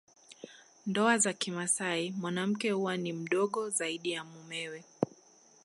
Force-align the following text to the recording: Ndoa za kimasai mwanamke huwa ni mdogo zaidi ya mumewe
Ndoa 0.85 1.17
za 1.17 1.33
kimasai 1.33 2.11
mwanamke 2.11 2.71
huwa 2.71 2.97
ni 2.97 3.13
mdogo 3.13 3.69
zaidi 3.69 4.11
ya 4.11 4.23
mumewe 4.23 4.83